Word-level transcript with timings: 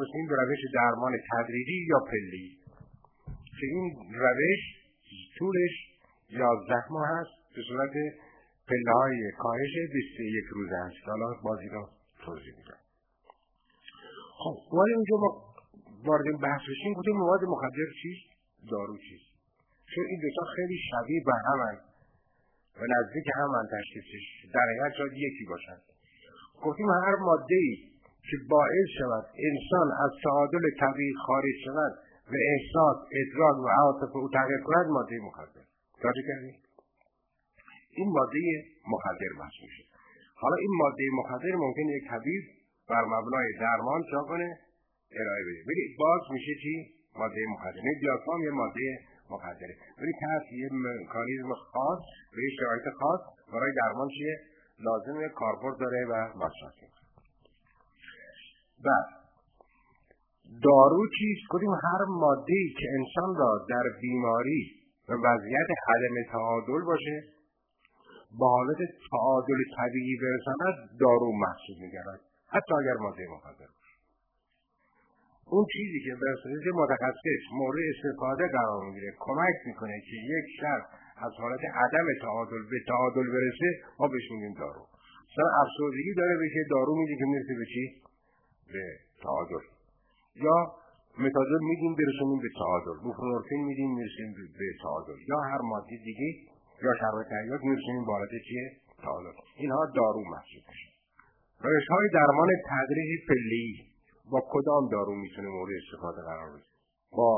رسیدیم 0.00 0.26
به 0.28 0.36
روش 0.36 0.58
درمان 0.74 1.12
تدریجی 1.30 1.86
یا 1.88 1.98
پلی. 2.10 2.58
که 3.60 3.66
این 3.66 3.86
روش 4.14 4.62
طولش 5.38 5.74
یازده 6.28 6.92
ماه 6.92 7.06
هست 7.08 7.34
به 7.54 7.62
صورت 7.68 7.92
پله 8.68 8.92
های 8.92 9.32
کاهش 9.38 9.74
21 9.92 10.44
روز 10.50 10.68
هست 10.72 11.08
حالا 11.08 11.28
بازی 11.42 11.68
را 11.68 11.88
توضیح 12.24 12.54
میدم. 12.56 12.80
خب 14.42 14.56
ولی 14.78 14.94
اونجا 14.94 15.16
ما 15.16 15.30
وارد 16.04 16.40
بحث 16.42 16.60
بشیم 16.70 16.92
گفتیم 16.92 17.16
مواد 17.16 17.40
مخدر 17.44 17.88
چیست؟ 18.02 18.26
دارو 18.70 18.96
چیست؟ 19.08 19.30
چون 19.94 20.04
این 20.10 20.20
دوتا 20.20 20.44
خیلی 20.56 20.78
شبیه 20.90 21.22
به 21.26 21.32
همن 21.46 21.76
و 22.78 22.82
نزدیک 22.94 23.26
همن 23.34 23.64
تشخیصش 23.76 24.24
در 24.54 24.60
حقیقت 24.60 24.92
شاید 24.98 25.12
یکی 25.12 25.44
باشند. 25.48 25.82
گفتیم 26.62 26.86
هر 26.90 27.16
ماده 27.16 27.54
ای 27.54 27.93
که 28.30 28.36
باعث 28.50 28.88
شود 28.98 29.24
انسان 29.48 29.88
از 30.04 30.10
تعادل 30.24 30.64
طبیعی 30.80 31.14
خارج 31.26 31.56
شود 31.64 31.92
و 32.30 32.34
احساس 32.50 32.98
ادراک 33.20 33.56
و 33.64 33.68
عواطف 33.68 34.16
او 34.16 34.28
تغییر 34.28 34.60
کند 34.68 34.86
ماده 34.86 35.16
مخدر. 35.28 35.64
توجه 36.02 36.22
کردید 36.28 36.58
این 37.96 38.08
ماده 38.16 38.40
مخدر 38.94 39.30
محسوب 39.38 39.64
میشه. 39.68 39.84
حالا 40.34 40.56
این 40.56 40.72
ماده 40.82 41.04
مخدر 41.20 41.54
ممکن 41.64 41.86
یک 41.96 42.04
طبیب 42.10 42.44
بر 42.88 43.04
مبنای 43.04 43.48
درمان 43.60 44.02
چا 44.10 44.22
کنه 44.22 44.58
ارائه 45.20 45.44
بده. 45.46 45.60
ولی 45.68 45.96
باز 45.98 46.20
میشه 46.30 46.54
چی؟ 46.62 46.74
ماده 47.18 47.40
مخدر. 47.54 47.80
نه 47.84 47.94
دیافام 48.00 48.40
یه 48.42 48.50
ماده 48.50 48.98
مخدره. 49.30 49.74
ولی 49.98 50.12
تحت 50.20 50.52
یه 50.52 50.68
مکانیزم 50.72 51.54
خاص 51.54 52.02
به 52.36 52.42
شرایط 52.58 52.96
خاص 52.98 53.20
برای 53.52 53.72
درمان 53.76 54.08
چیه؟ 54.08 54.38
لازم 54.78 55.28
کاربرد 55.28 55.78
داره 55.78 56.06
و 56.10 56.14
مصرف 56.36 57.03
بعد 58.86 59.08
دارو 60.62 61.02
چیست؟ 61.18 61.46
کنیم 61.48 61.70
هر 61.70 62.04
ماده 62.08 62.60
که 62.78 62.86
انسان 62.98 63.36
را 63.36 63.66
در 63.68 63.84
بیماری 64.00 64.62
و 65.08 65.12
وضعیت 65.12 65.68
عدم 65.88 66.32
تعادل 66.32 66.84
باشه 66.86 67.22
با 68.38 68.48
حالت 68.48 68.78
تعادل 69.10 69.60
طبیعی 69.76 70.16
برساند 70.22 70.76
دارو 71.00 71.32
محسوب 71.44 71.76
میگرد 71.80 72.20
حتی 72.48 72.74
اگر 72.80 72.96
ماده 73.00 73.26
مخدر 73.34 73.68
باشه. 73.74 73.94
اون 75.46 75.64
چیزی 75.72 76.00
که 76.04 76.12
به 76.64 76.72
متخصص 76.82 77.42
مورد 77.52 77.78
استفاده 77.92 78.44
قرار 78.48 78.80
می‌گیره 78.86 79.10
کمک 79.18 79.56
می‌کنه 79.66 79.96
که 80.06 80.16
یک 80.34 80.46
شخص 80.60 80.86
از 81.16 81.32
حالت 81.40 81.60
عدم 81.84 82.06
تعادل 82.22 82.62
به 82.70 82.78
تعادل 82.88 83.26
برسه 83.34 83.68
ما 83.98 84.08
بهش 84.08 84.30
میگیم 84.30 84.54
دارو. 84.62 84.82
مثلا 85.28 85.48
افسردگی 85.62 86.14
داره 86.14 86.34
بشه 86.42 86.60
دارو 86.70 86.92
میده 86.96 87.14
که 87.18 87.24
می‌رسه 87.24 87.54
به 87.60 87.66
چی؟ 87.72 87.84
به 88.72 88.84
تعادل 89.22 89.64
یا 90.34 90.56
متادول 91.18 91.62
میدیم 91.70 91.92
برسونیم 91.98 92.38
به 92.44 92.50
تعادل 92.58 92.96
بوپرونورفین 93.04 93.64
میدیم 93.64 93.90
می‌رسیم 93.94 94.34
به 94.58 94.68
تعادل 94.82 95.18
یا 95.28 95.38
هر 95.40 95.60
ماده 95.70 95.96
دیگه 96.04 96.30
یا 96.82 96.92
شربت 97.00 97.26
حیات 97.42 97.60
میرسونیم 97.60 98.04
وارد 98.04 98.30
چیه؟ 98.48 98.66
تعادل 99.02 99.36
اینها 99.56 99.86
دارو 99.96 100.20
محسوب 100.32 100.64
میشه 100.70 100.88
روش 101.60 101.86
های 101.90 102.08
درمان 102.14 102.48
تدریج 102.70 103.10
پلی 103.28 103.66
با 104.30 104.40
کدام 104.52 104.88
دارو 104.88 105.14
می‌تونه 105.14 105.48
مورد 105.48 105.72
استفاده 105.82 106.20
قرار 106.22 106.50
بگیره؟ 106.50 106.74
با 107.12 107.30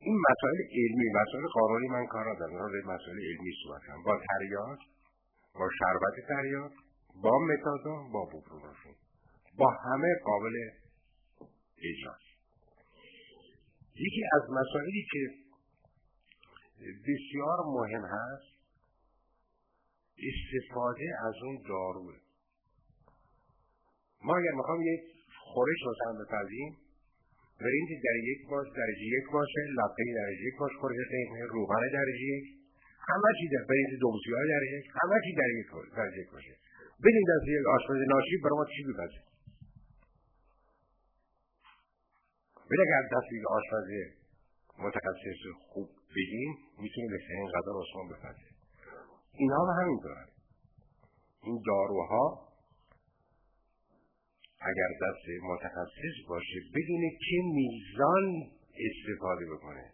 این 0.00 0.16
مسائل 0.30 0.58
علمی 0.78 1.08
مسائل 1.20 1.44
قانونی 1.54 1.88
من 1.88 2.06
کار 2.06 2.30
ندارم. 2.30 2.56
راجع 2.56 2.86
مسائل 2.94 3.18
علمی 3.18 3.52
صحبت 3.62 3.82
با 4.04 4.18
تریاک 4.28 4.78
با 5.54 5.68
شربت 5.78 6.16
تریاک 6.28 6.72
با 7.22 7.38
متادون 7.38 8.12
با 8.12 8.24
بوپرونورفین 8.32 8.94
با 9.56 9.70
همه 9.70 10.14
قابل 10.24 10.54
اجراست 11.78 12.28
یکی 13.94 14.22
از 14.36 14.42
مسائلی 14.50 15.06
که 15.12 15.22
بسیار 16.80 17.58
مهم 17.66 18.04
هست 18.04 18.58
استفاده 20.28 21.06
از 21.26 21.34
اون 21.42 21.62
داروه. 21.68 22.16
ما 24.22 24.36
اگر 24.36 24.54
می‌خوام 24.56 24.80
یک 24.82 25.00
خورش 25.52 25.80
مثلا 25.90 26.12
بپذیم 26.24 26.76
برنج 27.60 27.90
در 28.06 28.18
یک 28.30 28.40
باش 28.50 28.66
درجه 28.76 29.04
یک 29.18 29.26
باشه 29.32 29.60
لاپه 29.78 30.04
درجه 30.20 30.42
یک 30.48 30.56
باش 30.60 30.72
خورش 30.80 30.96
قیمه 31.10 31.40
روغن 31.54 31.82
درجه 31.92 32.24
یک 32.36 32.44
همه 33.08 33.30
چی 33.38 33.46
در 33.54 33.64
برنج 33.70 33.90
دومسی 34.00 34.30
های 34.36 34.48
درجه 34.54 34.76
یک 34.78 34.86
همه 35.00 35.16
چی 35.24 35.32
در 35.40 35.50
یک 35.58 35.66
درجه 35.96 36.20
یک 36.22 36.30
باشه. 36.30 36.54
بدین 37.04 37.24
دست 37.30 37.46
یک 37.48 37.66
آشپز 37.76 38.00
ناشی 38.12 38.36
برای 38.44 38.56
ما 38.60 38.66
چی 38.74 38.82
بپذیم 38.88 39.24
ولی 42.70 42.80
اگر 42.86 43.02
دست 43.16 43.32
یک 43.32 43.46
آشپز 43.46 43.88
متخصص 44.78 45.42
خوب 45.68 45.88
بگیم 46.16 46.50
می‌تونه 46.82 47.08
بهترین 47.08 47.48
غذا 47.54 47.72
رو 47.72 47.84
شما 47.92 48.04
بپذیره 48.04 48.54
اینها 49.32 49.66
هم 49.66 49.82
همینطور 49.82 50.16
این 51.42 51.62
داروها 51.66 52.48
اگر 54.60 54.90
دست 55.02 55.24
متخصص 55.42 56.16
باشه 56.28 56.58
بدونه 56.74 57.10
که 57.10 57.36
میزان 57.54 58.24
استفاده 58.86 59.46
بکنه. 59.52 59.84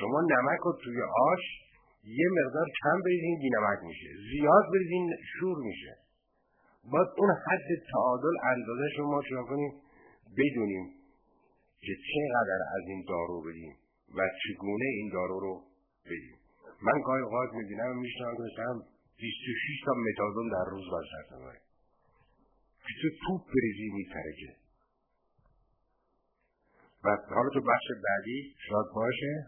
شما 0.00 0.20
نمک 0.20 0.60
رو 0.64 0.72
توی 0.84 1.02
آش 1.02 1.40
یه 2.04 2.26
مقدار 2.38 2.66
کم 2.82 3.02
بریزین 3.04 3.38
بی 3.38 3.50
نمک 3.50 3.78
میشه. 3.82 4.08
زیاد 4.32 4.64
بریزین 4.72 5.10
شور 5.32 5.58
میشه. 5.58 5.96
باید 6.92 7.08
اون 7.18 7.30
حد 7.30 7.68
تعادل 7.92 8.36
اندازه 8.52 8.88
شما 8.96 9.22
شما 9.28 9.44
کنیم؟ 9.44 9.72
بدونیم. 10.38 10.99
که 11.80 11.92
چقدر 12.10 12.60
از 12.76 12.84
این 12.88 13.04
دارو 13.08 13.42
بدیم 13.42 13.74
و 14.16 14.20
چگونه 14.42 14.84
این 14.84 15.10
دارو 15.12 15.40
رو 15.40 15.64
بدیم. 16.04 16.36
من 16.82 17.00
گاهی 17.06 17.22
اوقات 17.22 17.50
می‌بینم 17.52 17.98
میشنم 17.98 18.36
که 18.36 18.42
مثلا 18.42 18.82
26 19.16 19.84
تا 19.86 19.92
متادون 19.92 20.48
در 20.48 20.64
روز 20.70 20.84
بر 20.90 21.04
داره 21.30 21.60
که 22.86 22.94
تو 23.02 23.08
توپ 23.26 23.40
بریزی 23.54 23.90
میترکه. 23.94 24.52
و 27.04 27.34
حالا 27.34 27.50
تو 27.50 27.60
بخش 27.60 27.86
بعدی 28.04 28.54
شاید 28.68 28.86
باشه. 28.94 29.46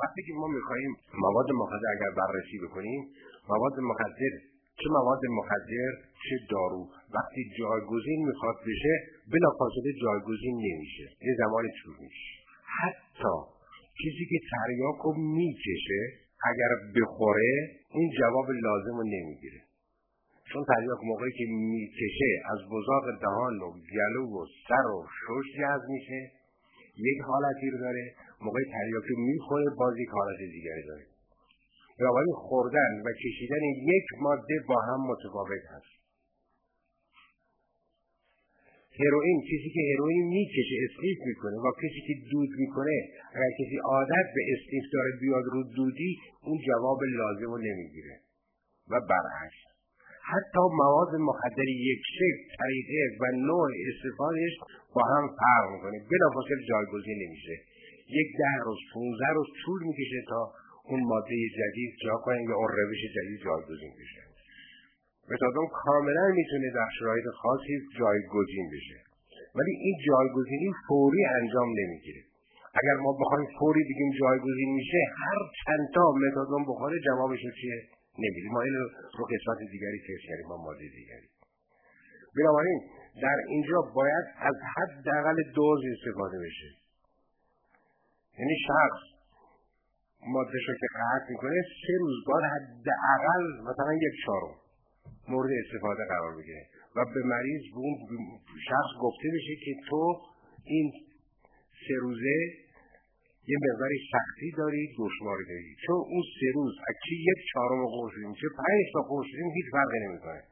وقتی 0.00 0.22
که 0.26 0.32
ما 0.32 0.46
میخواییم 0.46 0.96
مواد 1.14 1.50
مخدر 1.50 1.88
اگر 1.96 2.10
بررسی 2.16 2.58
بکنیم 2.58 3.02
مواد 3.48 3.80
مخدر 3.80 4.51
چه 4.82 4.88
مواد 4.90 5.20
مخدر 5.38 5.92
چه 6.24 6.36
دارو. 6.50 6.82
وقتی 7.14 7.42
جایگزین 7.58 8.20
می‌خواد 8.28 8.56
بشه 8.68 8.94
بلافاصله 9.32 9.92
جایگزین 10.02 10.56
نمیشه. 10.56 11.04
یه 11.28 11.34
زمانی 11.38 11.68
طول 11.82 11.94
میشه. 12.00 12.32
حتی 12.80 13.36
کسی 14.00 14.24
که 14.30 14.38
تریاک 14.52 14.98
رو 15.04 15.12
می‌کشه 15.38 16.02
اگر 16.50 16.70
بخوره 16.96 17.52
این 17.94 18.10
جواب 18.20 18.50
لازم 18.50 18.96
رو 18.96 19.04
نمی‌گیره. 19.16 19.60
چون 20.52 20.64
تریاک 20.64 20.98
موقعی 21.04 21.32
که 21.32 21.44
می‌کشه 21.48 22.32
از 22.52 22.58
بزاق 22.72 23.04
دهان 23.20 23.56
و 23.64 23.68
گلو 23.94 24.24
و 24.36 24.46
سر 24.68 24.86
و 24.96 25.06
شش 25.20 25.46
جذب 25.58 25.88
میشه. 25.88 26.20
یک 26.96 27.20
حالتی 27.30 27.70
رو 27.70 27.78
داره. 27.78 28.14
موقع 28.40 28.60
تریاک 28.72 29.04
رو 29.10 29.16
می‌خوره 29.18 29.64
باز 29.78 29.94
یک 29.98 30.08
حالت 30.08 30.38
دیگری 30.38 30.82
داره. 30.88 31.11
بنابراین 32.00 32.34
خوردن 32.34 32.92
و 33.04 33.08
کشیدن 33.22 33.62
یک 33.94 34.06
ماده 34.20 34.56
با 34.68 34.80
هم 34.80 35.00
متفاوت 35.10 35.64
هست. 35.74 36.02
هروئین 39.00 39.38
کسی 39.48 39.68
که 39.74 39.82
هروئین 39.90 40.24
می‌کشه 40.36 40.76
اسلیف 40.86 41.18
می‌کنه 41.30 41.56
و 41.64 41.68
کسی 41.82 42.00
که 42.06 42.14
دود 42.30 42.50
می‌کنه 42.62 42.96
اگر 43.34 43.52
کسی 43.60 43.76
عادت 43.84 44.26
به 44.34 44.42
اسلیف 44.52 44.84
داره 44.92 45.12
بیاد 45.20 45.44
رو 45.52 45.62
دودی 45.76 46.12
اون 46.46 46.58
جواب 46.68 46.98
لازم 47.20 47.50
رو 47.52 47.58
نمی‌گیره 47.58 48.14
و 48.90 48.94
برعکس. 49.10 49.60
حتی 50.32 50.62
مواد 50.82 51.12
مخدر 51.28 51.68
یک 51.90 52.02
شکل 52.18 52.42
طریقه 52.58 53.00
و 53.20 53.24
نوع 53.48 53.68
استفادهش 53.88 54.54
با 54.94 55.02
هم 55.12 55.24
فرق 55.40 55.64
می‌کنه. 55.74 55.96
بلافاصله 56.10 56.62
جایگزین 56.70 57.18
نمیشه. 57.24 57.54
یک 58.20 58.28
ده 58.38 58.56
روز 58.64 58.78
15 58.94 59.24
روز 59.34 59.48
طول 59.64 59.80
می‌کشه 59.88 60.20
تا 60.28 60.40
اون 60.88 61.00
ماده 61.10 61.34
جدید 61.58 61.92
جا 62.04 62.16
کنه 62.24 62.42
یا 62.42 62.56
اون 62.56 62.68
روش 62.78 63.00
جدید 63.16 63.40
جایگزین 63.44 63.92
بشه. 64.00 64.22
متادون 65.30 65.66
کاملا 65.84 66.26
می‌تونه 66.38 66.70
در 66.78 66.88
شرایط 66.98 67.24
خاصی 67.42 67.74
جایگزین 67.98 68.66
بشه. 68.74 68.98
ولی 69.56 69.72
این 69.84 69.96
جایگزینی 70.08 70.70
فوری 70.88 71.24
انجام 71.40 71.68
نمی‌گیره. 71.80 72.22
اگر 72.80 72.96
ما 73.04 73.12
بخوایم 73.20 73.46
فوری 73.58 73.82
بگیم 73.88 74.10
جایگزین 74.20 74.70
میشه 74.74 75.00
هر 75.22 75.40
چند 75.60 75.84
تا 75.94 76.04
متادون 76.22 76.62
بخوره 76.62 76.96
جوابش 77.06 77.42
چیه؟ 77.60 77.78
نمیدیم 78.18 78.52
ما 78.52 78.62
این 78.62 78.74
رو 79.18 79.24
قسمت 79.32 79.58
دیگری 79.72 79.98
تست 80.06 80.28
کردیم 80.28 80.48
با 80.48 80.56
ماده 80.56 80.86
دیگری. 80.98 81.28
بنابراین 82.36 82.80
در 83.22 83.38
اینجا 83.48 83.78
باید 83.94 84.26
از 84.38 84.56
حداقل 84.74 85.36
دوز 85.54 85.80
استفاده 85.92 86.38
بشه. 86.38 86.68
یعنی 88.38 88.56
شخص 88.68 89.11
ماده 90.26 90.58
رو 90.68 90.74
که 90.80 90.86
قطع 90.94 91.30
می‌کنه 91.30 91.62
سه 91.86 91.94
روز 92.00 92.16
بعد 92.28 92.44
حداقل 92.54 93.44
مثلا 93.70 93.92
یک 93.94 94.14
چهارم 94.26 94.54
مورد 95.28 95.50
استفاده 95.64 96.02
قرار 96.08 96.36
بگیره 96.36 96.66
و 96.96 97.04
به 97.14 97.22
مریض 97.24 97.62
به 97.74 97.78
اون 97.78 97.94
شخص 98.68 98.90
گفته 99.00 99.28
بشه 99.34 99.54
که 99.64 99.72
تو 99.88 100.20
این 100.64 100.92
سه 101.88 101.94
روزه 102.00 102.36
یه 103.50 103.56
مقداری 103.66 103.98
سختی 104.12 104.50
داری 104.58 104.82
دشواری 104.98 105.44
داری. 105.44 105.76
چون 105.86 105.96
اون 105.96 106.22
سه 106.36 106.46
روز 106.54 106.72
اکی 106.90 107.16
یک 107.30 107.40
چهارم 107.52 107.86
قرص 107.86 108.14
چه 108.40 108.48
پنج 108.58 108.82
تا 108.92 109.00
قرص 109.10 109.26
هیچ 109.56 109.66
فرقی 109.72 109.98
نمی‌کنه. 110.06 110.42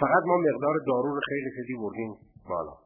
فقط 0.00 0.22
ما 0.26 0.36
مقدار 0.36 0.74
دارو 0.86 1.14
رو 1.14 1.20
خیلی 1.28 1.50
خیلی 1.56 1.74
بردیم 1.82 2.12
بالا. 2.48 2.85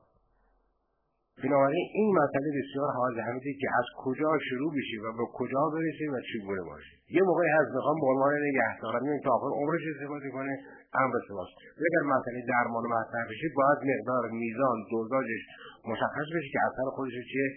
بنابراین 1.42 1.86
این 1.98 2.08
مسئله 2.20 2.48
بسیار 2.58 2.88
حال 2.98 3.20
همیده 3.20 3.52
که 3.60 3.68
از 3.78 3.86
کجا 4.04 4.30
شروع 4.48 4.70
بشه 4.76 4.96
و 5.04 5.06
به 5.18 5.26
کجا 5.38 5.62
برسه 5.74 6.04
و 6.12 6.16
چگونه 6.30 6.62
باشه. 6.70 6.94
یه 7.16 7.22
موقعی 7.22 7.50
هست 7.58 7.70
می‌خوام 7.76 7.96
به 8.00 8.06
عنوان 8.12 8.32
نگهدارم 8.48 9.02
این 9.04 9.20
تا 9.24 9.30
آخر 9.36 9.50
عمرش 9.60 9.82
استفاده 9.94 10.30
کنه 10.30 10.54
امر 11.02 11.14
شماست 11.28 11.54
اگر 11.86 12.02
مسئله 12.14 12.40
درمان 12.52 12.84
مطرح 12.94 13.24
بشه 13.30 13.46
باید 13.56 13.78
مقدار 13.90 14.30
میزان 14.30 14.76
دوزاجش 14.90 15.42
مشخص 15.90 16.26
بشه 16.36 16.48
که 16.52 16.58
اثر 16.68 16.90
خودش 16.96 17.12
چیه؟ 17.32 17.48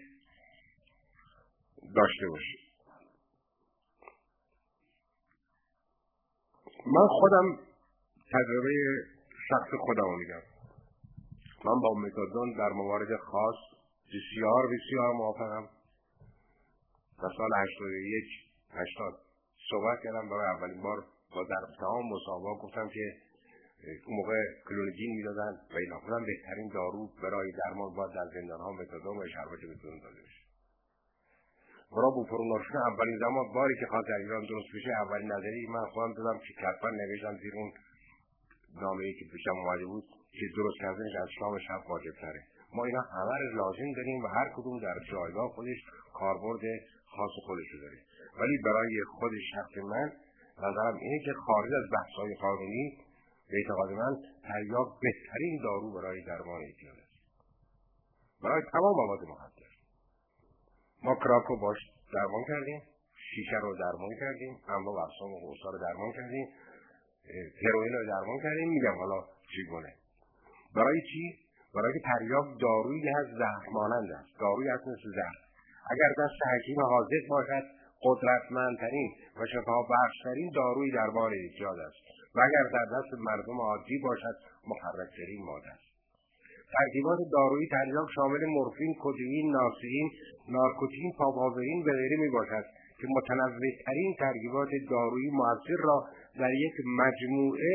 داشته 1.96 2.28
باشه. 2.28 2.58
من 6.86 7.08
خودم 7.20 7.46
تجربه 8.34 8.72
شخص 9.50 9.70
خودم 9.86 10.10
میگم 10.20 10.53
من 11.66 11.80
با 11.84 11.94
متادون 11.94 12.54
در 12.58 12.70
موارد 12.70 13.16
خاص 13.16 13.56
بسیار 14.14 14.64
بسیار 14.74 15.14
موافقم. 15.14 15.66
در 17.22 17.32
سال 17.38 17.50
81 17.58 18.26
80 18.70 19.14
صحبت 19.70 20.00
کردم. 20.04 20.30
برای 20.30 20.48
اولین 20.56 20.82
بار 20.82 21.00
با 21.36 21.44
در 21.44 21.64
تمام 21.80 22.06
مسابقه 22.16 22.54
گفتم 22.64 22.90
که 22.90 23.06
اون 24.08 24.16
موقع 24.18 24.40
کلونیدین 24.70 25.12
می‌دادن 25.18 25.54
و 25.74 25.78
اینا. 25.78 26.00
خودم 26.00 26.26
بهترین 26.26 26.68
دارو 26.74 27.10
برای 27.24 27.52
درمان 27.52 27.96
باید 27.96 28.12
در 28.12 28.28
زندان 28.34 28.60
ها 28.60 28.72
متادون 28.72 29.18
و 29.18 29.28
شربت 29.28 29.64
متادون 29.72 30.00
داده 30.04 30.22
بشه. 30.22 30.44
برای 31.96 32.12
بوپروناشون 32.16 32.78
اولین 32.92 33.18
زمان 33.20 33.46
باری 33.56 33.76
که 33.80 33.88
در 34.10 34.20
ایران 34.24 34.44
درست 34.52 34.70
بشه 34.76 34.92
اولین 35.04 35.32
نظری 35.32 35.68
من 35.76 35.86
خودم 35.94 36.14
دادم 36.14 36.38
که 36.46 36.54
کتبا 36.62 36.90
نوشتم 36.90 37.36
زیر 37.42 37.54
اون 37.56 37.72
نامه 38.82 39.04
ای 39.04 39.14
که 39.14 39.26
پیشم 39.32 39.58
اومده 39.62 39.86
بود 39.86 40.04
که 40.32 40.46
درست 40.58 40.78
کردنش 40.82 41.16
از 41.22 41.30
شام 41.40 41.60
شب 41.60 41.82
واجب 41.90 42.16
تره. 42.22 42.42
ما 42.76 42.86
اینا 42.86 43.02
همه 43.02 43.56
لازم 43.56 43.92
داریم 43.96 44.24
و 44.24 44.28
هر 44.28 44.48
کدوم 44.56 44.80
در 44.80 44.98
جایگاه 45.12 45.50
خودش 45.56 45.80
کاربرد 46.14 46.64
خاص 47.06 47.34
خودش 47.46 47.68
رو 47.74 47.80
داره. 47.82 47.98
ولی 48.40 48.58
برای 48.66 48.96
خود 49.20 49.32
شخص 49.54 49.78
من 49.78 50.12
نظرم 50.58 50.96
اینه 51.02 51.20
که 51.26 51.34
خارج 51.34 51.72
از 51.74 51.90
بحث‌های 51.96 52.36
قانونی 52.36 52.98
به 53.50 53.58
اعتقاد 53.58 53.92
من 53.92 54.14
تریاک 54.48 54.88
بهترین 55.02 55.60
دارو 55.64 55.94
برای 55.94 56.24
درمان 56.24 56.62
اعتیاد 56.62 56.96
است. 57.04 57.14
برای 58.44 58.62
تمام 58.72 58.96
مواد 58.96 59.20
مخدر 59.30 59.74
ما 61.04 61.16
کراک 61.16 61.44
رو 61.50 61.60
باش 61.60 61.78
درمان 62.14 62.44
کردیم 62.48 62.82
شیشه 63.36 63.58
رو 63.62 63.78
درمان 63.78 64.10
کردیم 64.20 64.58
اما 64.68 65.04
افسان 65.04 65.30
و 65.32 65.54
رو 65.72 65.78
درمان 65.80 66.12
کردیم. 66.12 66.48
هروئین 67.64 67.94
رو 67.94 68.06
درمان 68.08 68.40
کردیم 68.44 68.70
میگم 68.70 68.96
حالا 69.02 69.20
چگونه؟ 69.54 69.94
برای 70.76 71.02
چی؟ 71.10 71.24
برای 71.76 71.94
که 71.94 72.02
تریاک 72.10 72.48
دارویی 72.62 73.10
هست 73.18 73.32
زهر 73.42 73.66
مانند 73.72 74.12
است. 74.12 74.40
دارویی 74.40 74.70
هست 74.70 74.88
مثل 74.88 75.10
زهر 75.16 75.38
اگر 75.94 76.12
دست 76.20 76.40
حکیم 76.54 76.80
حاضر 76.82 77.24
باشد 77.30 77.66
قدرتمندترین 78.06 79.12
و 79.38 79.46
شفا 79.54 79.78
بخشترین 79.92 80.52
داروی 80.56 80.92
دربار 80.92 81.32
ایجاد 81.32 81.80
است. 81.80 82.02
و 82.36 82.40
اگر 82.48 82.66
در 82.76 82.86
دست 82.96 83.12
مردم 83.20 83.62
عادی 83.62 83.98
باشد 84.04 84.36
محرکترین 84.68 85.46
ماده 85.46 85.70
است. 85.74 85.94
ترکیبات 86.74 87.20
دارویی 87.32 87.68
تریاک 87.68 88.08
شامل 88.16 88.46
مورفین 88.46 88.96
کدئین 89.04 89.52
ناسئین 89.52 90.12
نارکوتین 90.50 91.12
پاپاورین 91.18 91.80
و 91.82 91.92
غیره 91.92 92.18
می 92.20 92.30
باشد 92.30 92.66
که 93.04 93.10
متنوعترین 93.18 94.16
ترکیبات 94.20 94.70
دارویی 94.90 95.30
موثر 95.40 95.80
را 95.84 95.98
در 96.40 96.54
یک 96.54 96.76
مجموعه 97.02 97.74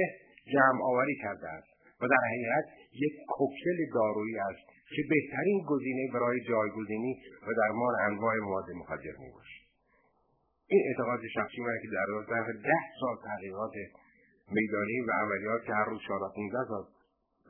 جمع 0.53 0.81
آوری 0.83 1.17
کرده 1.23 1.49
است 1.49 1.69
و 2.01 2.09
در 2.13 2.23
حقیقت 2.31 2.65
یک 2.93 3.15
کوکتل 3.29 3.79
دارویی 3.95 4.39
است 4.39 4.65
که 4.95 5.03
بهترین 5.11 5.59
گزینه 5.69 6.05
برای 6.15 6.41
جایگزینی 6.49 7.13
و 7.47 7.49
درمان 7.61 7.95
انواع 8.09 8.35
مواد 8.37 8.71
مخدر 8.81 9.17
می 9.19 9.31
باشد. 9.35 9.63
این 10.67 10.83
اعتقاد 10.89 11.21
شخصی 11.35 11.61
من 11.61 11.79
که 11.83 11.89
در 11.97 12.09
ظرف 12.31 12.49
ده 12.65 12.81
سال 13.01 13.17
تحقیقات 13.25 13.73
میدانی 14.51 15.01
و 15.01 15.11
عملیات 15.23 15.65
که 15.67 15.73
هر 15.73 15.85
روز 15.85 16.01
14 16.09 16.35
15 16.37 16.69
سال 16.69 16.85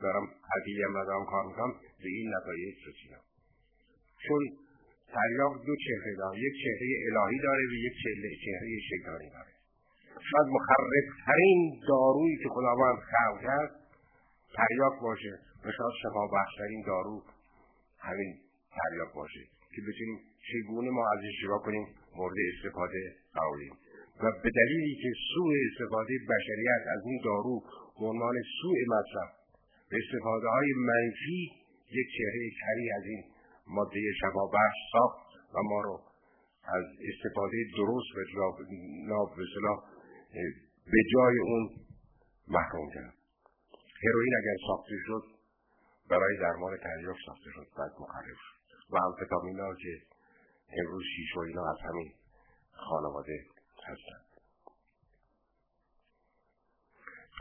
دارم 0.01 0.25
حقیقی 0.53 0.83
هم 0.83 0.93
دارم 0.93 1.25
کار 1.25 1.45
می‌کنم 1.45 1.71
به 2.03 2.09
این 2.09 2.27
نتایج 2.35 2.75
رسیدم. 2.87 3.23
چون 4.27 4.41
تریاق 5.13 5.53
دو 5.65 5.75
چهره 5.85 6.15
داره. 6.17 6.39
یک 6.39 6.53
چهره 6.63 6.87
الهی 7.07 7.39
داره 7.47 7.63
و 7.71 7.73
یک 7.87 7.93
چهره 8.45 8.69
شیطانی 8.89 9.29
داره. 9.35 9.51
شاید 10.29 10.47
مخربترین 10.57 11.59
دارویی 11.87 12.37
که 12.43 12.49
خداوند 12.49 12.97
خلق 13.11 13.41
کرد 13.41 13.71
تریاک 14.57 14.95
باشه 15.01 15.33
و 15.65 15.71
شاید 15.77 15.95
شفا 16.03 16.27
بخشترین 16.27 16.83
دارو 16.87 17.23
همین 17.99 18.31
تریاک 18.77 19.13
باشه 19.15 19.43
که 19.75 19.81
بتونیم 19.81 20.19
چگونه 20.49 20.89
ما 20.89 21.03
ازش 21.13 21.33
جدا 21.43 21.57
کنیم 21.57 21.87
مورد 22.15 22.35
استفاده 22.53 23.01
قراریم. 23.33 23.73
و 24.23 24.25
به 24.43 24.49
دلیلی 24.59 24.95
که 25.01 25.11
سوء 25.33 25.53
استفاده 25.71 26.13
بشریت 26.29 26.83
از 26.95 27.01
این 27.05 27.21
دارو 27.23 27.63
به 27.99 28.05
عنوان 28.05 28.35
سوء 28.61 28.77
مصرف 28.95 29.29
به 29.89 29.97
استفاده 30.03 30.47
های 30.47 30.69
منفی 30.89 31.51
یک 31.91 32.07
چهره 32.17 32.49
کری 32.61 32.91
از 32.97 33.03
این 33.05 33.23
ماده 33.69 33.99
شفا 34.21 34.45
بخش 34.45 34.77
ساخت 34.93 35.27
و 35.53 35.57
ما 35.69 35.81
رو 35.81 36.01
از 36.63 36.85
استفاده 37.09 37.57
درست 37.77 38.09
و 38.15 38.51
به 40.91 41.01
جای 41.13 41.37
اون 41.39 41.69
محروم 42.47 42.89
کرد 42.93 43.13
هروئین 44.03 44.33
اگر 44.41 44.57
ساخته 44.67 44.95
شد 45.07 45.23
برای 46.09 46.37
درمان 46.41 46.77
تریاک 46.77 47.17
ساخته 47.25 47.49
شد 47.55 47.67
بعد 47.77 47.91
مخرب 47.99 48.37
شد. 48.45 48.59
و 48.89 48.97
امفتامین 48.97 49.59
ها 49.59 49.75
که 49.75 49.93
امروز 50.79 51.03
شیش 51.15 51.37
و 51.37 51.39
اینا 51.39 51.69
از 51.71 51.77
همین 51.89 52.13
خانواده 52.71 53.45
هستند 53.87 54.29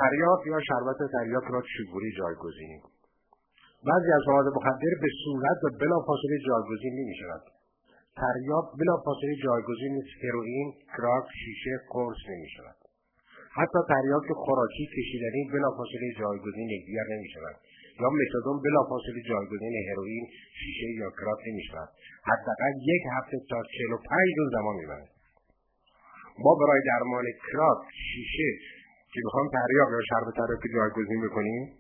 تریاک 0.00 0.46
یا 0.46 0.60
شربت 0.69 0.96
تریاک 1.12 1.44
را 1.44 1.62
چگونه 1.62 2.10
جایگزینی 2.19 2.82
بعضی 3.86 4.10
از 4.19 4.22
مواد 4.28 4.46
مخدر 4.56 4.92
به 5.02 5.10
صورت 5.25 5.58
و 5.64 5.69
بلافاصله 5.80 6.36
جایگزین 6.46 6.94
نمی 7.00 7.17
شود 7.20 7.43
تریاک 8.20 8.67
بلافاصله 8.79 9.34
جایگزین 9.44 9.94
هروئین 10.22 10.69
کراک 10.96 11.26
شیشه 11.43 11.74
قرص 11.93 12.20
نمی 12.31 12.50
شود 12.56 12.76
حتی 13.60 13.79
تریاک 13.88 14.26
خوراکی 14.43 14.84
کشیدنی 14.94 15.43
بلافاصله 15.53 16.08
جایگزین 16.20 16.69
یکدیگر 16.76 17.06
نمی‌شوند 17.14 17.58
یا 18.00 18.08
متادون 18.19 18.56
بلافاصله 18.64 19.20
جایگزین 19.31 19.74
هروئین 19.91 20.26
شیشه 20.58 20.88
یا 21.03 21.10
کراک 21.19 21.41
نمی‌شود. 21.48 21.88
حداقل 22.31 22.72
یک 22.93 23.03
هفته 23.17 23.36
تا 23.50 23.58
چهل 23.74 23.93
و 23.94 23.98
پنج 24.10 24.29
روز 24.38 24.50
زمان 24.53 24.76
می‌برد. 24.81 25.08
ما 26.44 26.53
برای 26.60 26.81
درمان 26.91 27.26
کراک 27.46 27.81
شیشه 28.10 28.50
که 29.12 29.20
می‌خوام 29.24 29.46
تریاک 29.56 29.88
یا 29.96 30.00
شرب 30.10 30.29
تریاک 30.38 30.62
جایگزین 30.76 31.20
بکنیم 31.26 31.78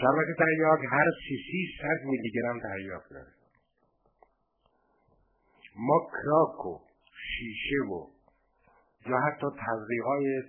شربت 0.00 0.38
تریاک 0.38 0.80
هر 0.90 1.10
سی 1.28 1.36
سی 1.46 1.60
صد 1.80 2.04
میلی 2.04 2.30
گرم 2.30 2.60
تریاک 2.60 3.02
داره. 3.10 3.32
ما 5.76 5.98
کراک 6.12 6.66
و 6.66 6.80
شیشه 7.28 7.92
و 7.92 8.06
یا 9.06 9.18
حتی 9.18 9.46
تزریق 9.66 10.04
های 10.04 10.42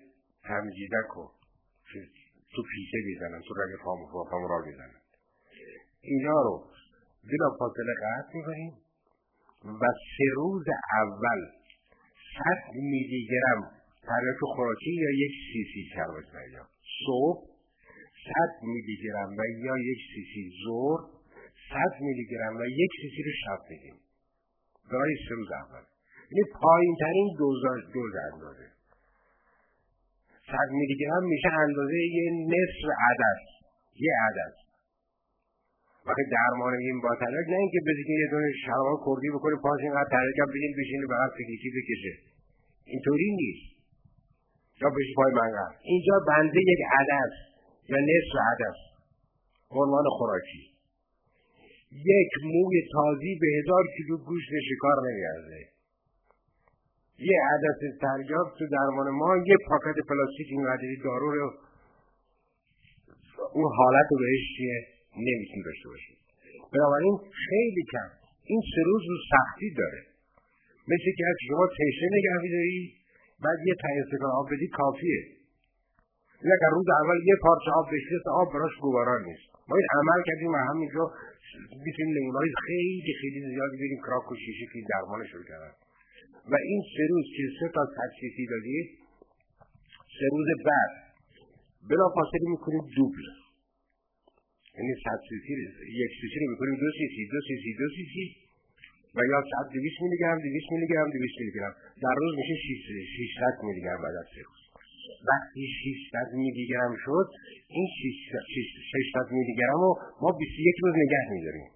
تمجیدک 0.43 1.09
رو 1.15 1.31
تو 2.55 2.63
پیشه 2.71 2.97
می‌زنن 3.05 3.41
تو 3.47 3.53
رگ 3.53 3.79
فام 4.31 4.47
را 4.49 4.65
می‌زنن. 4.65 5.01
اینا 6.01 6.41
رو 6.41 6.67
بلا 7.23 7.57
فاصله 7.59 7.93
قطع 8.03 8.37
می‌کنیم 8.37 8.73
و 9.81 9.85
سه 10.17 10.23
روز 10.35 10.65
اول 11.01 11.41
صد 12.33 12.73
میلی 12.75 13.27
گرم 13.31 13.71
تریاک 14.01 14.39
خوراکی 14.55 14.93
یا 14.93 15.09
یک 15.09 15.31
سی 15.53 15.63
سی 15.73 15.89
شربت 15.95 16.51
یا 16.53 16.67
صبح 17.05 17.52
صد 18.25 18.53
میلی 18.63 18.97
گرم 19.03 19.29
و 19.37 19.41
یا 19.65 19.77
یک 19.77 20.01
سی 20.11 20.23
سی 20.33 20.43
زور 20.63 20.99
صد 21.69 22.01
میلی 22.01 22.25
گرم 22.31 22.55
و 22.57 22.65
یک 22.65 22.91
سی 23.01 23.09
سی 23.15 23.23
رو 23.23 23.31
شب 23.43 23.59
بگیم 23.69 23.97
برای 24.91 25.15
سه 25.29 25.35
روز 25.35 25.51
اول 25.51 25.83
یعنی 26.31 26.43
پایین 26.61 26.95
ترین 26.99 27.27
دوز 27.37 27.61
دوز 27.93 28.13
اندازه. 28.33 28.67
صد 30.51 30.69
میلی 30.79 30.95
گرم 31.01 31.23
میشه 31.33 31.49
اندازه 31.65 31.97
یه 32.17 32.27
نصف 32.53 32.83
عدد. 33.09 33.39
یه 34.05 34.13
عدد. 34.27 34.53
وقتی 36.05 36.25
درمان 36.35 36.73
این 36.73 37.01
با 37.01 37.15
تلک 37.15 37.45
نه 37.49 37.57
اینکه 37.63 37.79
بزیدین 37.87 38.17
یه 38.23 38.29
دونه 38.31 38.49
شراب 38.65 38.99
کردی 39.05 39.29
بکنی 39.35 39.55
پاس 39.63 39.79
اینقدر 39.79 40.09
تلک 40.15 40.35
هم 40.43 40.49
بگین 40.55 40.73
بشین 40.79 41.01
بغل 41.11 41.29
فکریکی 41.37 41.69
بکشه 41.77 42.13
اینطوری 42.85 43.29
نیست. 43.41 43.67
یا 44.81 44.89
پیش 44.97 45.09
پای 45.15 45.31
منقل. 45.39 45.73
اینجا 45.91 46.15
بنده 46.27 46.59
یک 46.71 46.81
عدد. 46.99 47.31
یا 47.89 47.97
نصف 48.09 48.33
عدد 48.51 48.75
عنوان 49.71 50.03
خوراکی. 50.17 50.63
یک 51.91 52.31
موی 52.43 52.81
تازی 52.93 53.37
به 53.41 53.47
هزار 53.57 53.83
کیلو 53.97 54.17
گوشت 54.17 54.49
شکار 54.69 54.97
نمیارزه. 55.07 55.61
یه 57.19 57.37
عدد 57.53 57.79
تریاب 58.01 58.47
تو 58.59 58.67
درمان 58.67 59.09
ما 59.09 59.37
یه 59.37 59.55
پاکت 59.67 59.97
پلاستیک 60.09 60.47
اینقدری 60.49 60.97
دارو 61.03 61.31
رو 61.31 61.51
اون 63.53 63.71
حالت 63.77 64.07
رو 64.11 64.17
بهش 64.17 64.43
چیه؟ 64.57 64.87
نمی‌تونی 65.17 65.63
داشته 65.63 65.89
باشید 65.89 66.17
بنابراین 66.73 67.17
خیلی 67.47 67.83
کم. 67.91 68.09
این 68.43 68.61
سه 68.75 68.81
روز 68.85 69.01
رو 69.09 69.17
سختی 69.31 69.69
داره. 69.77 70.01
مثل 70.87 71.09
که 71.17 71.25
از 71.31 71.35
شما 71.47 71.67
تشه 71.67 72.07
نگه 72.17 72.51
داری 72.55 72.93
بعد 73.43 73.59
یه 73.67 73.75
تا 74.21 74.27
آب 74.39 74.47
بدی 74.51 74.67
کافیه. 74.67 75.42
اگر 76.57 76.71
روز 76.77 76.87
اول 77.01 77.17
یه 77.31 77.35
پارچه 77.45 77.69
آب 77.79 77.87
بشید 77.93 78.23
آب 78.41 78.47
براش 78.53 78.75
گواران 78.85 79.21
نیست. 79.29 79.47
ما 79.67 79.75
این 79.81 79.87
عمل 79.99 80.19
کردیم 80.27 80.51
و 80.55 80.59
همینجا 80.71 81.03
می‌تونیم 81.85 82.11
نمونههای 82.17 82.51
خیلی 82.67 83.13
خیلی 83.21 83.39
زیادی 83.51 83.77
بریم 83.81 83.99
کراک 84.05 84.31
و 84.31 84.35
شیشه 84.43 84.65
که 84.71 84.79
درمانش 84.91 85.31
رو 85.37 85.43
کردن. 85.49 85.73
و 86.51 86.53
این 86.69 86.81
سه 86.93 87.03
روز 87.13 87.25
که 87.35 87.43
سه 87.59 87.67
تا 87.75 87.83
تدسیسی 87.97 88.45
دادید 88.53 88.87
سه 90.17 90.25
روز 90.35 90.47
بعد 90.67 90.91
بلا 91.89 92.07
فاصله 92.15 92.47
می‌کنیم 92.55 92.83
دوبل. 92.95 93.27
یعنی 94.77 94.93
صد 95.03 95.19
سیسی 95.29 95.53
یک 96.03 96.11
سیسی 96.21 96.37
رو 96.41 96.47
می‌کنیم 96.53 96.75
دو 96.83 96.89
سیسی 96.99 97.21
دو 97.33 97.39
سیسی 97.47 97.71
دو 97.81 97.87
سیسی 97.97 98.25
و 99.15 99.19
یا 99.31 99.39
صد 99.51 99.65
دویست 99.73 100.01
میلی 100.01 100.17
گرم 100.23 100.39
دویست 100.45 100.69
میلی 100.71 100.87
گرم 100.93 101.09
دویست 101.15 101.37
میلی 101.39 101.53
گرم 101.57 101.73
در 102.03 102.15
روز 102.21 102.33
میشه 102.39 102.55
شیشصد 103.15 103.55
میلی 103.63 103.81
گرم 103.81 104.01
بعد 104.03 104.15
از 104.21 104.27
سه 104.35 104.41
روز. 104.47 104.61
وقتی 105.29 105.61
600 105.83 106.27
میلی 106.41 106.65
گرم 106.71 106.93
شد 107.05 107.27
این 107.67 107.87
600 108.93 109.27
میلی 109.31 109.53
گرم 109.61 109.79
رو 109.85 109.91
ما 110.21 110.29
21 110.31 110.75
روز 110.83 110.93
نگه 111.03 111.23
میداریم. 111.31 111.69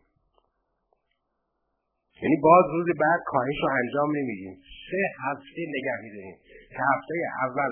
یعنی 2.21 2.37
باز 2.47 2.65
روز 2.75 2.87
بعد 3.03 3.21
کاهش 3.31 3.57
رو 3.63 3.69
انجام 3.81 4.09
نمیدیم. 4.17 4.53
سه 4.87 5.01
هفته 5.25 5.59
نگه 5.75 5.97
میداریم. 6.03 6.37
که 6.73 6.81
هفته 6.91 7.13
اول 7.45 7.71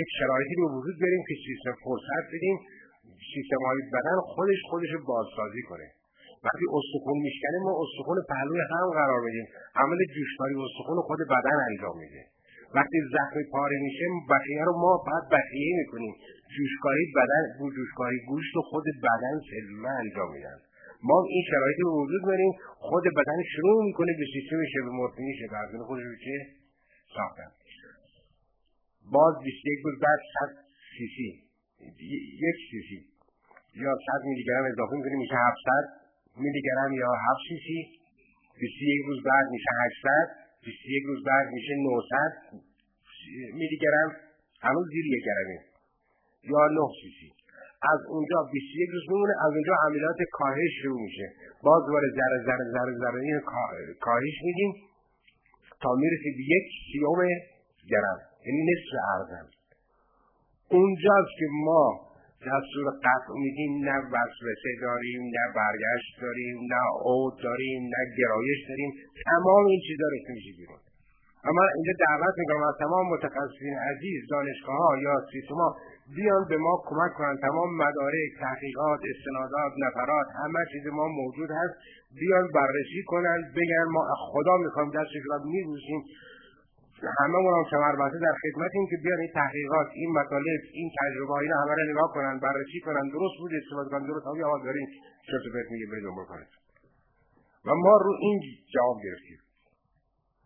یک 0.00 0.08
شرایطی 0.18 0.54
رو 0.58 0.66
وجود 0.76 0.96
بریم 1.04 1.22
که 1.28 1.34
سیستم 1.46 1.76
فرصت 1.84 2.24
بدیم 2.34 2.56
سیستم 3.34 3.62
های 3.68 3.80
بدن 3.94 4.16
خودش 4.34 4.60
خودش 4.70 4.92
بازسازی 5.10 5.62
کنه. 5.70 5.86
وقتی 6.44 6.64
استخون 6.76 7.18
میشکنه 7.26 7.56
ما 7.66 7.72
استخون 7.82 8.16
پهلوی 8.30 8.60
هم 8.72 8.88
قرار 9.00 9.20
بدیم 9.26 9.46
عمل 9.82 9.98
جوشکاری 10.14 10.54
استخون 10.66 10.98
خود 11.08 11.20
بدن 11.34 11.56
انجام 11.70 11.96
میده. 12.02 12.22
وقتی 12.74 12.98
زخم 13.14 13.36
پاره 13.52 13.78
میشه 13.86 14.04
بقیه 14.30 14.64
رو 14.64 14.72
ما 14.84 14.92
بعد 15.08 15.24
بقیه 15.36 15.72
می‌کنیم. 15.80 16.14
جوشکاری 16.54 17.06
بدن 17.18 17.44
جوشکاری 17.76 18.18
گوشت 18.28 18.56
و 18.56 18.62
خود 18.70 18.84
بدن 19.06 19.34
سلوله 19.50 19.90
انجام 20.02 20.28
میدن. 20.34 20.58
ما 21.08 21.16
این 21.28 21.42
شرایطی 21.50 21.82
رو 21.82 21.90
وجود 22.02 22.22
داریم 22.26 22.52
خود 22.88 23.04
بدن 23.18 23.38
شروع 23.54 23.84
می‌کنه 23.84 24.12
به 24.18 24.24
سیستم 24.34 24.60
شبه 24.74 24.90
مورفینی 24.98 25.32
شبه 25.40 25.56
ارزون 25.58 25.82
خودش 25.88 26.04
رو 26.04 26.16
چه؟ 26.24 26.36
ساختن. 27.16 27.50
باز 29.12 29.34
21 29.44 29.78
روز 29.84 29.96
بعد 30.06 30.20
100 30.34 30.50
سیسی 30.96 31.30
یک 32.46 32.58
سیسی 32.70 32.98
یا 33.82 33.92
100 34.06 34.24
میلی 34.28 34.44
گرم 34.44 34.64
اضافه 34.72 34.94
می‌کنیم 34.96 35.18
میشه 35.18 35.34
700 35.34 35.84
میلی 36.36 36.62
گرم 36.68 36.92
یا 36.92 37.10
7 37.30 37.40
سیسی 37.48 37.78
21 38.60 39.06
روز 39.06 39.18
بعد 39.24 39.46
میشه 39.54 39.70
800 39.84 40.49
21 40.64 41.04
روز 41.06 41.24
بعد 41.24 41.46
میشه 41.52 41.74
900 41.74 42.32
میلی 43.58 43.78
گرم؟ 43.84 44.10
هنوز 44.60 44.86
زیر 44.92 45.06
یک 45.06 45.24
گرمه. 45.28 45.58
یا 46.52 46.62
9 46.68 46.80
سیسی. 47.00 47.28
از 47.92 48.00
اونجا 48.08 48.36
21 48.52 48.90
روز 48.92 49.04
میمونه 49.10 49.34
از 49.46 49.52
اونجا 49.56 49.74
عملیات 49.86 50.16
کاهش 50.32 50.72
شروع 50.82 51.00
میشه. 51.02 51.26
باز 51.62 51.80
دوباره 51.86 52.08
ذره 52.18 52.38
ذره 52.46 52.64
ذره 52.74 52.92
ذره 53.02 53.20
این 53.22 53.40
کاهش 54.00 54.36
میدیم 54.44 54.72
تا 55.82 55.90
می‌رسه 55.94 56.28
به 56.36 56.44
یک 56.54 56.66
سیوم 56.92 57.20
گرم. 57.90 58.18
یعنی 58.46 58.60
نصف 58.70 58.90
ارزم. 59.14 59.46
اونجاست 60.70 61.32
که 61.38 61.46
ما 61.64 62.09
دستور 62.48 62.86
قطع 63.06 63.32
میدیم 63.44 63.72
نه 63.88 63.96
وسوسه 64.12 64.72
داریم 64.86 65.22
نه 65.36 65.44
برگشت 65.56 66.10
داریم 66.22 66.56
نه 66.72 66.84
عود 67.06 67.34
داریم 67.46 67.82
نه 67.94 68.02
گرایش 68.18 68.60
داریم. 68.68 68.90
تمام 69.26 69.64
این 69.66 69.80
چیزا 69.86 70.06
رو 70.12 70.34
میشه 70.34 70.52
بیرون. 70.58 70.80
اما 71.48 71.62
اینجا 71.76 71.92
دعوت 72.06 72.34
می‌کنم 72.40 72.62
از 72.70 72.76
تمام 72.84 73.04
متخصصین 73.14 73.74
عزیز 73.90 74.20
دانشگاه 74.30 74.76
ها 74.76 74.90
یا 75.06 75.14
سیستما 75.32 75.68
بیان 76.16 76.42
به 76.50 76.56
ما 76.66 76.74
کمک 76.88 77.12
کنن. 77.18 77.36
تمام 77.46 77.68
مدارک 77.82 78.30
تحقیقات 78.40 79.00
استنادات 79.12 79.72
نفرات 79.84 80.28
همه 80.42 80.62
چیز 80.72 80.86
ما 80.98 81.06
موجود 81.20 81.50
هست. 81.50 81.74
بیان 82.20 82.46
بررسی 82.54 83.02
کنن 83.06 83.38
بگن 83.56 83.86
ما 83.94 84.02
خدا 84.32 84.56
می‌خوام 84.64 84.88
دستش 84.96 85.22
رو 85.24 85.38
میبوسیم 85.54 86.00
همه 87.20 87.38
هم 87.56 87.64
کمر 87.72 87.94
بسته 88.00 88.18
در 88.26 88.36
خدمتیم 88.44 88.84
که 88.90 88.96
بیان 89.04 89.20
این 89.20 89.32
تحقیقات 89.40 89.88
این 90.00 90.10
مطالب 90.18 90.60
این 90.78 90.88
تجربه 91.00 91.32
اینا 91.32 91.56
همه 91.62 91.74
رو 91.78 91.84
نگاه 91.92 92.08
کنن 92.14 92.34
بررسی 92.44 92.80
کنن. 92.86 93.04
درست 93.16 93.36
بود 93.40 93.50
استفاده 93.60 93.88
کنن 93.90 94.06
درست 94.10 94.26
آبی 94.26 94.42
آواز 94.42 94.62
دارین 94.64 94.86
شرط 95.28 95.44
بهت 95.54 95.68
میگه 95.72 95.86
بدون 95.92 96.14
بکنید 96.22 96.50
و 97.66 97.70
ما 97.74 97.94
رو 98.04 98.12
این 98.20 98.36
جواب 98.74 98.98
گرفتیم. 99.04 99.40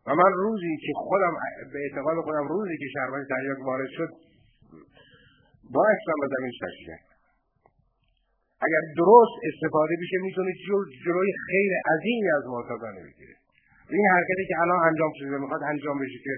و 0.06 0.14
من 0.14 0.32
روزی 0.44 0.76
که 0.84 0.92
خودم 0.96 1.34
به 1.72 1.78
اعتقاد 1.84 2.16
خودم 2.26 2.48
روزی 2.48 2.76
که 2.80 2.88
شهربانی 2.94 3.24
تحقیق 3.32 3.58
وارد 3.66 3.90
شد 3.96 4.10
با 5.74 5.82
اکسان 5.92 6.16
به 6.22 6.28
زمین 6.34 6.52
تشکیل 6.62 6.90
اگر 8.66 8.82
درست 9.00 9.36
استفاده 9.48 9.94
بشه 10.02 10.16
می‌تونه 10.22 10.50
جلوی 11.04 11.32
خیر 11.46 11.72
عظیمی 11.92 12.30
از 12.38 12.44
معتادانه 12.46 13.00
بگیره. 13.06 13.34
این 13.90 14.06
حرکتی 14.14 14.44
که 14.48 14.54
الان 14.62 14.80
انجام 14.88 15.12
شده 15.18 15.38
می‌خواد 15.38 15.62
انجام 15.62 15.98
بشه 15.98 16.18
که 16.24 16.34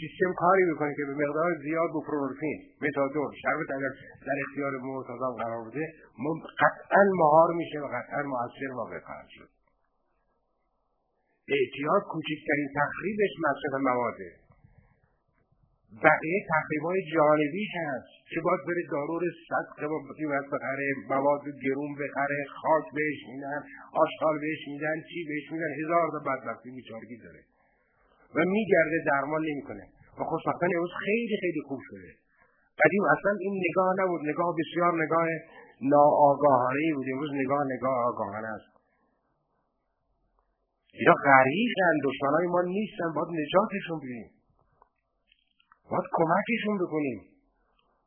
سیستم 0.00 0.32
کاری 0.42 0.64
بکنه 0.72 0.94
که 0.96 1.04
به 1.04 1.14
مقدار 1.14 1.50
زیاد 1.62 1.90
بوپرورفین 1.92 2.58
متادون 2.82 3.30
شربت 3.42 3.70
اگر 3.76 3.92
در 4.26 4.36
اختیار 4.44 4.72
معتادان 4.88 5.36
قرار 5.36 5.68
بده 5.68 5.84
قطعا 6.60 7.02
مهار 7.22 7.54
میشه 7.54 7.78
و 7.80 7.86
قطعا 7.86 8.22
موثر 8.22 8.72
واقع 8.74 8.98
خواهد 9.06 9.28
شد. 9.28 9.48
اعتیاد 11.48 12.02
کوچکترین 12.12 12.68
تخریبش 12.76 13.32
مصرف 13.46 13.80
مواده 13.80 14.39
بقیه 15.98 16.38
تخریب 16.52 16.82
های 16.82 17.00
جانبیش 17.14 17.72
هست 17.86 18.08
که 18.30 18.40
باید 18.44 18.60
بره 18.66 18.82
دارور 18.90 19.22
صد 19.48 19.66
قیمت 20.18 20.46
بخره 20.52 20.86
مواد 21.08 21.44
گرون 21.64 21.92
بخره 22.00 22.38
خاک 22.60 22.86
بهش 22.94 23.20
میدن 23.30 23.60
آشغال 24.04 24.36
بهش 24.42 24.62
میدن 24.72 24.96
چی 25.08 25.24
بهش 25.28 25.46
میدن 25.52 25.72
هزار 25.80 26.06
تا 26.14 26.20
بدبختی 26.28 26.70
بیچارگی 26.70 27.16
داره. 27.24 27.40
و 28.34 28.38
میگرده 28.56 28.98
درمان 29.06 29.42
نمی‌کنه. 29.50 29.84
و 30.18 30.24
خوشبختانه 30.24 30.72
امروز 30.76 30.94
خیلی 31.06 31.36
خیلی 31.40 31.60
خوب 31.68 31.80
شده. 31.88 32.10
قدیم 32.84 33.02
اصلا 33.14 33.32
این 33.40 33.54
نگاه 33.66 33.94
نبود. 34.00 34.20
نگاه 34.30 34.54
بسیار 34.58 35.04
نگاه 35.04 35.26
ناآگاهانه 35.82 36.94
بود. 36.94 37.06
امروز 37.12 37.30
نگاه 37.34 37.64
نگاه 37.74 37.96
آگاهانه 38.08 38.48
است. 38.48 38.70
اینا 40.92 41.14
غریقن 41.14 41.94
دشمنای 42.04 42.46
ما 42.46 42.62
نیستن. 42.62 43.08
باید 43.14 43.28
نجاتشون 43.40 43.98
بدیم. 43.98 44.39
باید 45.90 46.08
کمکشون 46.18 46.78
بکنیم. 46.82 47.18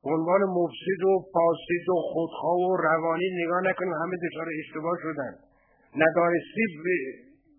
عنوان 0.04 0.42
مفسد 0.58 1.02
و 1.10 1.14
فاسد 1.34 1.86
و 1.94 1.96
خودخواه 2.14 2.60
و 2.70 2.78
روانی 2.78 3.28
نگاه 3.44 3.62
نکنیم 3.70 3.94
همه 3.94 4.16
دچار 4.26 4.48
اشتباه 4.60 4.96
شدن. 5.04 5.34
ندانستی 6.04 6.66
به 6.84 6.96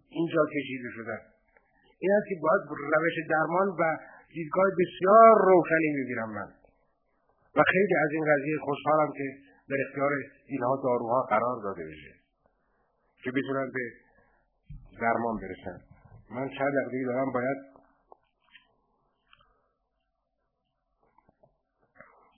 اینجا 0.08 0.42
کشیده 0.54 0.88
شدن. 0.96 1.20
این 1.98 2.12
است 2.16 2.26
که 2.28 2.36
باید 2.42 2.62
روش 2.94 3.16
درمان 3.30 3.68
و 3.80 3.82
دیدگاه 4.34 4.64
بسیار 4.80 5.32
روشنی 5.48 5.90
می‌گیرم 5.98 6.30
من. 6.38 6.48
و 7.56 7.62
خیلی 7.72 7.94
از 8.04 8.10
این 8.12 8.24
قضیه 8.30 8.56
خوشحالم 8.68 9.12
که 9.18 9.26
در 9.68 9.76
اختیار 9.86 10.10
اینها 10.46 10.80
داروها 10.84 11.22
قرار 11.22 11.56
داده 11.62 11.84
بشه 11.90 12.12
که 13.22 13.30
بتونن 13.30 13.70
به 13.74 13.84
درمان 15.00 15.36
برسن. 15.42 15.78
من 16.30 16.48
چند 16.58 16.72
دقیقه 16.78 17.12
دارم 17.12 17.32
باید 17.32 17.73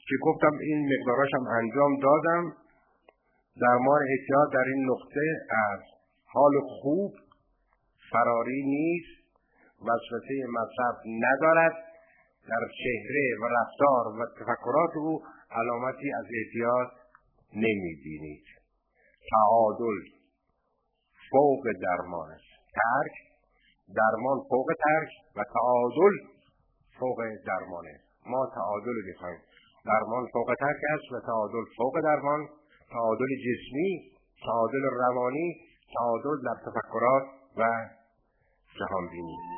که 0.08 0.16
گفتم 0.22 0.58
این 0.60 0.88
مقداراش 0.92 1.28
هم 1.34 1.46
انجام 1.46 2.00
دادم. 2.00 2.52
درمان 3.60 4.00
احتیاط 4.10 4.52
در 4.52 4.64
این 4.72 4.90
نقطه 4.90 5.26
از 5.70 5.80
حال 6.24 6.52
خوب 6.80 7.12
فراری 8.12 8.62
نیست 8.66 9.16
وسوسه 9.80 10.34
مصرف 10.58 10.96
ندارد. 11.06 11.72
در 12.48 12.62
چهره 12.82 13.26
و 13.42 13.44
رفتار 13.58 14.20
و 14.20 14.26
تفکرات 14.40 14.90
او 14.96 15.22
علامتی 15.50 16.12
از 16.12 16.24
احتیاط 16.38 16.88
نمی‌بینید. 17.54 18.44
تعادل 19.30 19.98
فوق 21.30 21.62
درمان 21.82 22.30
است. 22.30 22.52
ترک 22.74 23.14
درمان 23.96 24.38
فوق 24.50 24.66
ترک 24.84 25.08
و 25.36 25.44
تعادل 25.54 26.14
فوق 26.98 27.18
درمانه. 27.46 28.00
ما 28.26 28.50
تعادل 28.54 28.96
می‌خوایم 29.06 29.40
درمان 29.86 30.26
فوق 30.32 30.54
ترک 30.60 30.80
است 30.94 31.12
و 31.12 31.20
تعادل 31.26 31.64
فوق 31.76 32.00
درمان 32.00 32.48
تعادل 32.92 33.26
جسمی 33.46 34.12
تعادل 34.46 34.84
روانی 35.00 35.56
تعادل 35.94 36.42
در 36.44 36.56
تفکرات 36.66 37.22
و 37.56 37.62
جهانبینی. 38.78 39.55